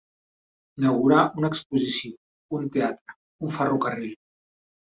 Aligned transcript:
Inaugurar 0.81 1.25
una 1.41 1.51
exposició, 1.55 2.13
un 2.61 2.67
teatre, 2.79 3.19
un 3.49 3.55
ferrocarril. 3.61 4.19